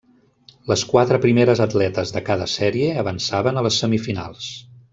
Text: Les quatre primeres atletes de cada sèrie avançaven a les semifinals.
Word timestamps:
Les 0.69 0.83
quatre 0.93 1.19
primeres 1.25 1.61
atletes 1.65 2.13
de 2.15 2.23
cada 2.31 2.47
sèrie 2.55 2.89
avançaven 3.05 3.61
a 3.61 3.65
les 3.67 3.79
semifinals. 3.85 4.49